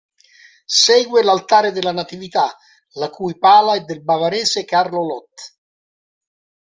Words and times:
Segue 0.85 1.21
l'altare 1.23 1.71
della 1.71 1.91
Natività, 1.91 2.57
la 2.93 3.11
cui 3.11 3.37
pala 3.37 3.75
è 3.75 3.81
del 3.81 4.01
bavarese 4.03 4.65
Carlo 4.65 5.05
Loth. 5.07 5.55